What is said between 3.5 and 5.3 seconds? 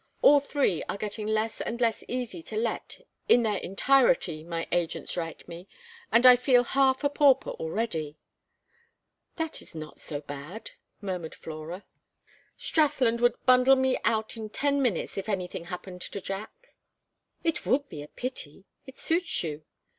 entirety, my agents